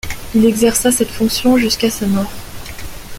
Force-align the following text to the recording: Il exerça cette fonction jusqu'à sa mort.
Il 0.33 0.47
exerça 0.47 0.91
cette 0.91 1.11
fonction 1.11 1.57
jusqu'à 1.57 1.91
sa 1.91 2.07
mort. 2.07 2.31